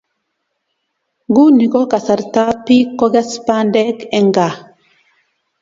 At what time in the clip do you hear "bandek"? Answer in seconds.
3.45-3.97